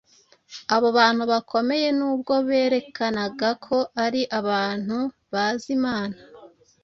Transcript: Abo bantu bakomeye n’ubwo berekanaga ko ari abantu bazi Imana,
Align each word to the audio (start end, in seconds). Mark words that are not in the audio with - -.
Abo 0.75 0.87
bantu 0.97 1.23
bakomeye 1.31 1.87
n’ubwo 1.97 2.33
berekanaga 2.47 3.49
ko 3.65 3.77
ari 4.05 4.21
abantu 4.39 4.97
bazi 5.31 5.67
Imana, 5.77 6.17